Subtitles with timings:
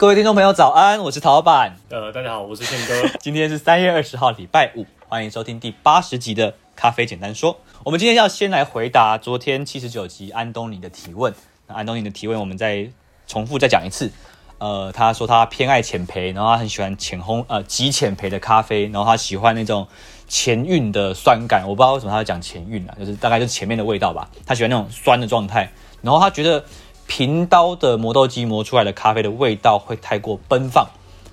[0.00, 0.98] 各位听众朋友，早安！
[1.02, 1.76] 我是陶板。
[1.90, 3.06] 呃，大家好，我是宪哥。
[3.20, 7.58] 今天是三月二十号，礼拜五，欢迎收听第八十集的咖啡简单说。
[7.84, 11.34] 我们今天要先来回答昨天七十九集安东尼的提问。
[11.66, 12.88] 那安东尼的提问，我们再
[13.26, 14.10] 重复再讲一次。
[14.56, 19.86] 呃，他说他偏爱浅焙，然后他很喜欢浅烘呃极浅焙的咖啡，然后他喜欢那种
[20.26, 21.68] 前韵的酸感。
[21.68, 24.30] 我不知道为什么他要讲前韵啊，就是大概就是前面的味道吧。
[24.46, 26.64] 他喜欢那种酸的状态，然后他觉得。
[27.10, 30.86] 平刀的磨豆机磨出来的咖啡的味道会太过奔放，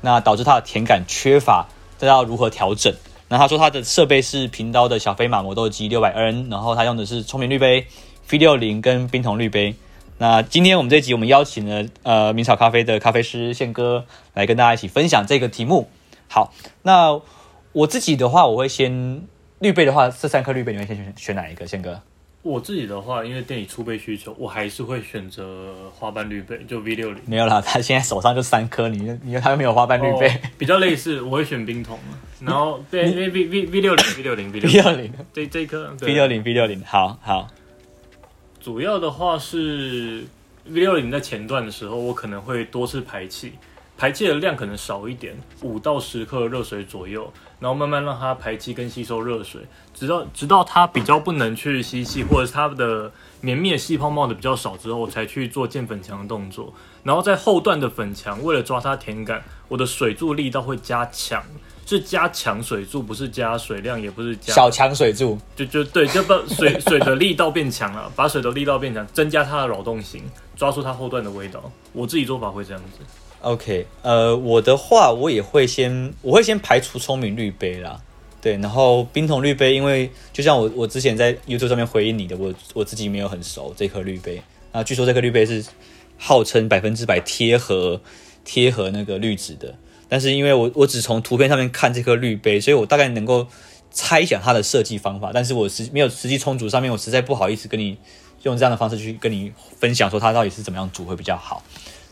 [0.00, 2.92] 那导致它的甜感缺乏，这要如何调整？
[3.28, 7.86] 那他说他的设备是平刀的小飞马磨豆机六百 N，然后他用的是聪明滤杯
[8.28, 9.76] V 六零跟冰桶滤杯。
[10.18, 15.88] 那今天我们这集我们邀请了呃明草咖啡的咖啡师宪哥来跟大家一起分享这个题目。
[16.26, 17.20] 好，那
[17.70, 19.22] 我自己的话，我会先
[19.60, 21.64] 滤杯的话，这三颗滤杯你会先选选哪一个？
[21.64, 22.00] 宪哥？
[22.42, 27.22] 我自己的话，因为店里储备需求，我还是会选择花瓣绿贝，就 V 六零。
[27.26, 31.98] 没有啦， 他现在手上就三颗，你你他又没有花瓣绿贝，哦，比较类似，我会选冰桶。
[32.40, 37.46] 然后对，因为 V V V 六零 V 六零 V 六零这这颗 V 六零 V 六零，好好。
[38.58, 40.24] 主要的话是
[40.64, 43.52] V 六零在前段的时候，我可能会多次排气。
[44.00, 49.60] 排气的量可能少一点，五到十克热水左右，然后慢慢让它排气跟吸收热水，
[49.92, 56.72] 直到直到它比较不能去吸气，或者是它的绵密的细泡冒的比较少之后，才去做建粉墙的动作。
[57.02, 61.44] 然后在后段的粉墙，为了抓它甜感，我的水柱力道会加强，
[61.84, 70.24] 是加强水柱，不是加水量，也不是加小强水柱，就就对，就把水 水的力道变强了，把水的力道变强，增加它的扰动性，
[70.56, 71.70] 抓住它后段的味道。
[71.92, 73.04] 我自己做法会这样子。
[73.42, 77.98] OK，呃，我的话，我也会先，我会先排除聪明绿杯啦，
[78.38, 84.42] 对，然后冰桶绿杯，因为就像我我之前在 YouTube 上面回应你的，我我自己没有很熟这颗绿杯，
[84.72, 85.64] 啊，据说这颗绿杯是
[86.18, 88.02] 号称百分之百贴合
[88.44, 89.74] 贴合那个滤纸的，
[90.06, 93.46] 但是因为我我只从图片上面看这颗绿杯，所以我大概能够
[93.90, 97.96] 猜想它的设计方法，但是我实没有实际冲煮上面，我实在不好意思跟你
[98.42, 101.64] 用这样的方式去跟你分享说它到底是怎么样煮会比较好，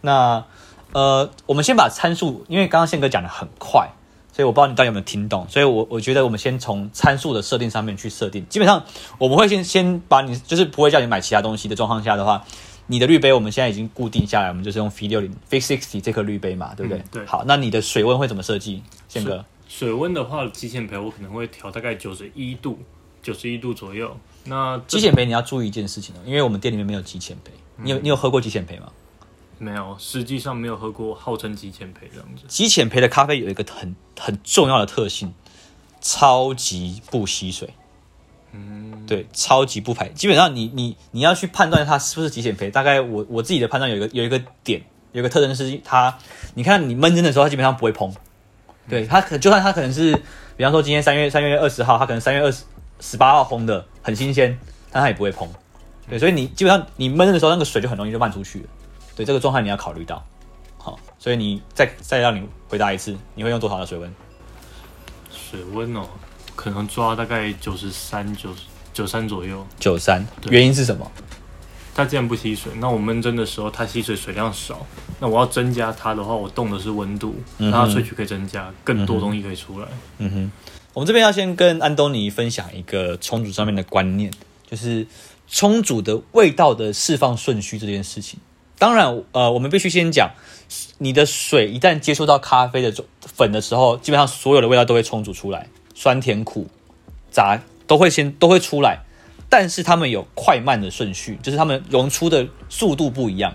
[0.00, 0.44] 那。
[0.92, 3.90] 呃，我们先把参数，因为刚刚宪哥讲的很快，
[4.32, 5.46] 所以我不知道你到底有没有听懂。
[5.48, 8.46] 所以我我觉得我们先从参数的设定上面去设定。
[8.48, 8.84] 基本上
[9.18, 12.44] 我们会先先把你，就是不会叫你买其他东西的状况下的话，
[12.88, 16.98] 你的滤杯我们现在已经固定下来，我们就是用 V 六零 V sixty 这颗滤杯嘛，对不对？
[17.00, 17.26] 嗯、对。
[17.26, 19.44] 好，那你的水温会怎么设计，宪哥？
[19.68, 22.78] 水温的话，极限杯我可能会调大概九十一度，
[23.22, 24.14] 九十一度左右。
[24.44, 28.92] 那极限杯你要注意一件事情哦，因为我们店里面没有极限杯，你有你有喝过极限杯吗？
[29.62, 32.42] 没有，实际上没有喝过号称极浅焙这样子。
[32.48, 35.32] 极浅焙的咖啡有一个很很重要的特性，
[36.00, 37.72] 超级不吸水。
[38.50, 40.08] 嗯，对，超级不排。
[40.08, 46.18] 基本上你你你要去判断它是不是极浅焙，大概我我自己的判断有一个有一个点，有一个特征是它，
[46.54, 48.12] 你看你闷蒸的时候，它基本上不会膨。
[48.88, 50.12] 对，它可就算它可能是，
[50.56, 52.64] 比方说今天三月三月二十号，它可能三月二十
[52.98, 54.58] 十八号烘的很新鲜，
[54.90, 55.46] 但它也不会膨。
[56.10, 58.64] 对，所以你基本上你闷蒸的时候，那个水就很容易就漫出去了。
[59.14, 60.24] 对这个状态你要考虑到，
[60.78, 64.12] 好，所以你再再让你回答一次，你会用多少的水温？
[65.30, 66.06] 水温哦，
[66.56, 68.50] 可能抓大概九十三、九
[68.92, 69.66] 九三左右。
[69.78, 71.10] 九三，原因是什么？
[71.94, 74.86] 它既然不吸水，那我闷蒸的时候它吸水水量少，
[75.20, 79.86] 那我要增加它的话，我动的是温度，那它萃取可以增加更多东西可以出来。
[80.16, 80.52] 嗯哼，
[80.94, 84.32] 我们这边要先跟安东尼分享一个冲煮上面的观念，
[84.66, 85.06] 就是
[85.46, 88.40] 冲煮的味道的释放顺序这件事情。
[88.82, 90.32] 当然，呃，我们必须先讲，
[90.98, 92.92] 你的水一旦接触到咖啡的
[93.32, 96.66] 粉的时候，基本上所有的味道都会冲煮出来，酸甜苦
[97.30, 99.04] 杂都会先都会出来，
[99.48, 103.54] 但是它们有快慢的顺序，就是它们溶出的速度不一样，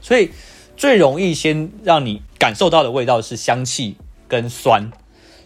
[0.00, 0.32] 所以
[0.76, 3.96] 最容易先让你感受到的味道是香气
[4.26, 4.90] 跟酸，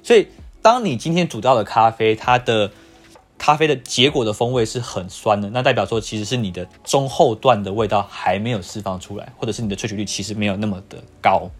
[0.02, 0.28] 所以
[0.62, 2.70] 当你今天煮到的咖啡，它的
[3.40, 11.50] 咖啡的结果的风味是很酸的，那代表说其实是你的中后段的味道还没有释放出来，或者是你的萃取率其实没有那么的高，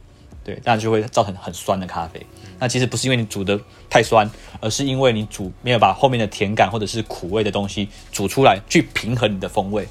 [0.45, 2.21] 对，那就会造成很酸的咖啡。
[2.59, 4.31] 那其实不是因为你煮的太酸，
[4.61, 9.89] 而是因为你煮没有把后面的甜感或者是苦味的东西煮出来，去平衡你的风味。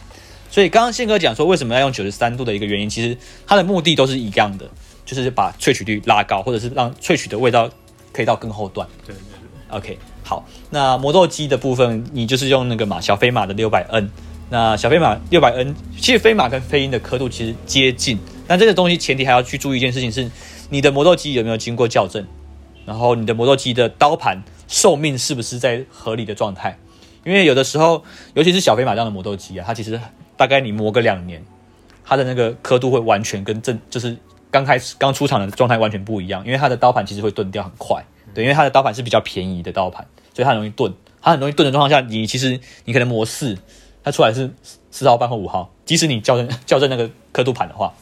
[0.51, 4.69] 所以刚刚宪哥讲说为什么要用九十三度的一个原因，其实它的目的都是一样的，
[5.05, 7.67] 就是把萃取率拉高，或者是让萃取的味道
[8.13, 8.87] 可以到更后段。
[9.07, 9.97] 对对对，OK。
[10.29, 14.11] 好，那磨豆机的部分，你就是用那个嘛小飞马的六百 N。
[14.51, 18.19] 那小飞马六百 N，其实飞马跟飞鹰的刻度其实接近。
[18.47, 20.29] 但这个东西前提还要去注意一件事情是，
[20.69, 22.23] 你的磨豆机有没有经过校正，
[22.85, 26.77] 然后你的磨豆机的刀盘寿命是不是在合理的状态？
[27.25, 28.03] 因为有的时候，
[28.35, 29.99] 尤其是小飞马这样的磨豆机啊，它其实
[30.37, 31.43] 大概你磨个两年，
[32.05, 34.15] 它的那个刻度会完全跟正就是
[34.51, 38.05] 刚开始刚出厂的状态完全不一样，因为它的刀盘其实会钝掉很快，
[38.39, 40.93] 对，因为它的刀盘是比较便宜的刀盘，所以它很容易钝。
[41.21, 43.57] 它很容易钝的状况下，你其实你可能磨四，
[44.01, 44.49] 它出来是
[44.89, 47.93] 四号半或五号，即使你校正 校正那个刻度盘的话，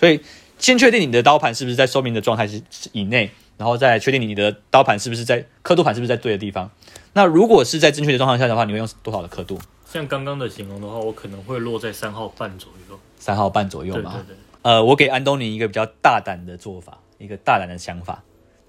[0.00, 0.18] 所以
[0.58, 2.62] 先确定你的刀盘是不是在寿命的状态是
[2.92, 6.70] 以内，然后再确定你的刀盘是不是在刻度盘是不是在对的地方。
[7.12, 9.60] 那如果是在正确的状况下的话，你会用多少的刻度？
[9.84, 12.98] 像刚刚的形容的话，我可能会落在三号半左右。
[13.18, 14.12] 三号半左右嘛。
[14.14, 14.36] 对对对。
[14.62, 18.22] 呃，我给安东尼一个比较大胆的做法，一个大胆的想法，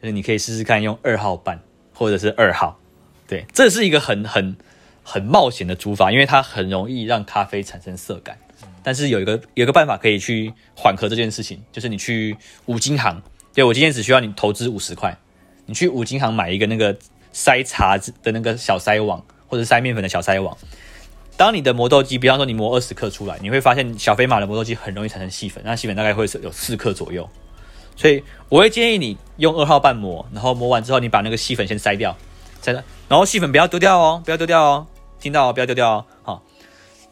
[0.04, 1.62] 就是你可以试试看用二号半
[1.96, 2.78] 或者是二号。
[3.26, 4.56] 对，这是一个很很
[5.02, 8.38] 很冒险的煮法，因为它很容易让咖啡产生涩感。
[8.84, 13.24] 但是有一个有一个办法可以去缓和这件事情，就是你去五金行。
[13.54, 15.18] 对，我今天只需要你投资五十块，
[15.66, 16.96] 你去五金行买一个那个。
[17.36, 20.56] 筛茶的那个小筛网，或者筛面粉的小筛网。
[21.36, 27.28] 当你的磨豆机，比方说你磨二十克出来，你会发现小飞马的磨豆机很容易产生细粉，那细粉大概会有四克左右。
[27.96, 32.16] 所以我会建议你用二号半磨，然后磨完之后，你把那个细粉先筛掉，
[32.62, 34.88] 筛掉，然后细粉不要丢掉哦，不要丢掉哦，
[35.20, 36.06] 听到哦，不要丢掉哦。
[36.24, 36.44] 好，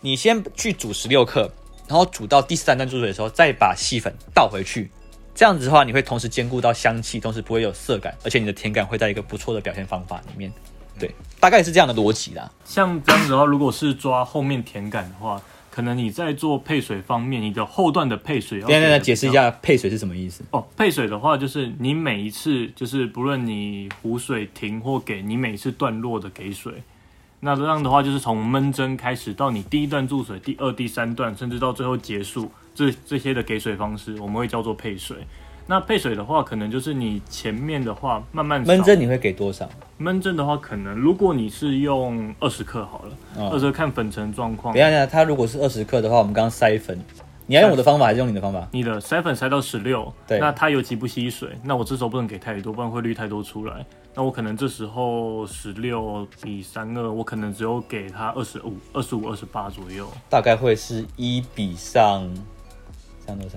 [0.02, 1.52] 你先去煮十六克，
[1.88, 4.90] 然后煮到第三段注水的时候，再把细粉倒回去。
[5.34, 10.52] 这样子的话，你会同时兼顾到香气，同时不会有涩感，而且你的甜感会在一个不错的表现方法里面。
[11.00, 12.52] 对，大概是这样的逻辑啦。
[12.66, 15.42] 像这样子的话，如果是抓后面甜感的话，
[15.72, 18.68] 可能你在做配水方面，你的后段的配水要。
[18.68, 20.44] 现在解释一下配水是什么意思？
[20.52, 26.84] 哦，配水的话就是你每一次，就是不论你壶水停或给你每一次段落的给水，
[27.40, 32.52] 那这样的话就是从闷蒸开始到你第一段注水，第二、第三段，甚至到最后结束。
[32.76, 35.18] 这这些的给水方式，我们会叫做配水。
[35.72, 39.70] 那配水的话，可能就是你前面的话慢慢闷蒸，你会给多少？
[39.98, 44.74] 闷蒸的话，可能如果你是用二十克好了，二十克看粉尘状况。
[44.76, 47.00] 等一下，它如果是二十克的话，我们刚刚筛粉，
[47.46, 48.68] 你要用我的方法还是用你的方法？
[48.74, 53.86] 你的筛粉筛到十六，对，那它尤其不吸水，那我这时候不能给太多，不然会滤太多出来。
[54.14, 62.30] 那我可能这时候十六比三二，我可能只有给它二十五、二十五、二十八左右，大概会是一比上。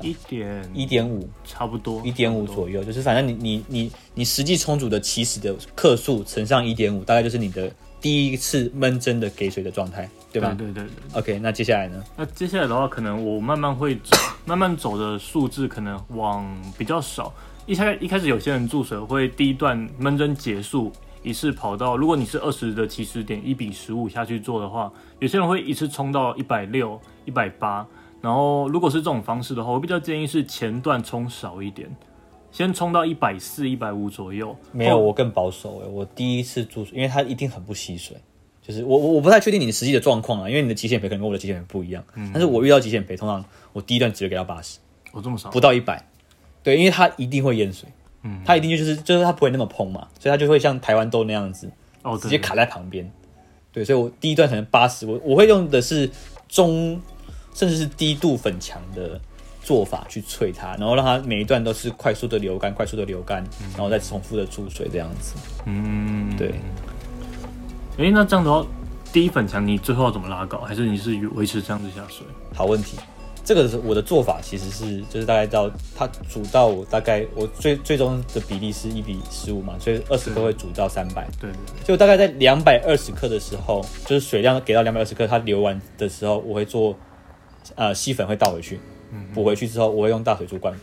[0.02, 7.70] 一点一点五，差不多一点五左右，就是反正你你你你实际充足的起始的克数乘上一点五，大概就是你的
[8.00, 10.54] 第一次闷蒸的给水的状态，对吧？
[10.56, 11.20] 对对对，对。
[11.20, 12.04] OK，那接下来呢？
[12.16, 14.16] 那接下来的话，可能我慢慢会走，
[14.46, 16.46] 慢慢走的数字可能往
[16.78, 17.32] 比较少。
[17.66, 27.86] 一开一开始有些人注水会第一段闷蒸结束，一次跑到，如果你是二十的起始点一比十五下去做的话，有些人会一次冲到一百六、一百八。
[28.24, 31.94] 然后，如果是这种方式的话，我比较建议是前段冲少一点，
[32.50, 34.56] 先冲到一百四、一百五左右。
[34.72, 38.16] 没有，我更保守诶，我第一次注水，因为它一定很不吸水。
[38.62, 42.02] 就是我我我不太确定你的实际的状况啊，因为你的极限肥可能跟我的极限肥不一样。
[42.14, 42.30] 嗯。
[42.32, 43.44] 但是我遇到极限肥，通常
[43.74, 44.78] 我第一段只会给到八十。
[45.12, 45.50] 哦，这么少？
[45.50, 46.02] 不到一百。
[46.62, 47.86] 对，因为它一定会淹水。
[48.22, 48.40] 嗯。
[48.42, 51.70] 它一定就是就是它不会那么膨嘛，所以它就会像台湾豆那样子，
[52.02, 53.12] 哦，直接卡在旁边。
[53.70, 56.10] 对，所以我第一段可能八十，我我会用的是
[56.48, 56.98] 中。
[57.54, 59.18] 甚至是低度粉墙的
[59.62, 63.42] 做法去萃它，然后让它每一段都是快速的流干，快速的流干，
[63.72, 65.34] 然后再重复的注水这样子。
[65.64, 66.52] 嗯，对。
[67.96, 68.66] 诶，那这样的话，
[69.12, 70.58] 低粉墙你最后要怎么拉高？
[70.58, 72.26] 还是你是维持这样子下水？
[72.54, 72.98] 好问题。
[73.44, 81.26] 这个是我的做法，其实是就是大概到它煮到我大概我最最终的比例是一比十五嘛，所以二十克会煮到三百。
[81.40, 81.50] 对。
[81.84, 86.94] 就大概在两百二十克的时候，就是水量给到两百二十克，它流完的时候，我会做。
[87.76, 88.78] 呃，细粉会倒回去，
[89.32, 90.74] 补回去之后，我会用大水珠灌。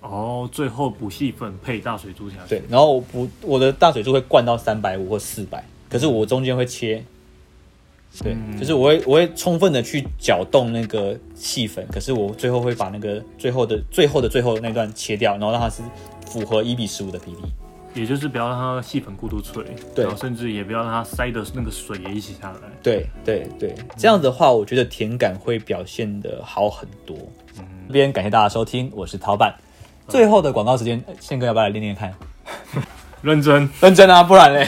[0.00, 2.48] 哦，最后补细粉配大水珠下去。
[2.48, 7.04] 对，然后我补我的大水珠会灌到三百五或四百，可是我中间会切。
[8.24, 15.80] 对，嗯、就是我会我会充分的去搅动那个细粉，可是我最后会把那个最后的最后的最后那段切掉，然后让它是
[16.26, 17.38] 符合一比十五的比例。
[17.94, 22.58] 也就是不要让它细粉过度脆，对，然后甚至也不要让它塞的那个水也一起下来。
[22.82, 27.16] 对对对，这样子的话，我觉得甜感会表现的好很多。
[27.58, 29.54] 嗯，这边感谢大家收听，我是陶板。
[30.08, 32.14] 最后的广告时间，宪哥要不要来练练看？
[33.22, 34.66] 认真认真啊，不然嘞。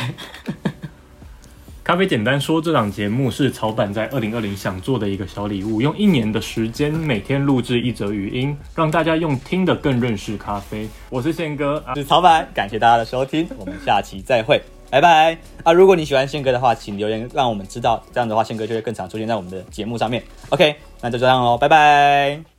[1.85, 10.89] 咖啡简单说，这档节目是曹板在二零二零想做的一个小礼物，用一年的时间每天录制一则语音，让大家用听的更认识咖啡。
[11.11, 15.73] 我是宪哥，我是曹板，感谢大家的收听，我们下期再会，拜拜啊！
[15.73, 20.23] 如果你喜欢宪哥的话，请留言让我们知道，这样的话宪哥就会更常出现在我们的节目上面。
[20.51, 22.52] OK，那就这样喽，拜拜。